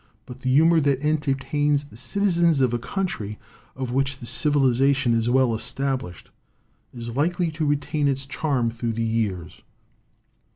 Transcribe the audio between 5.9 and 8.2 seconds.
lished is likely to retain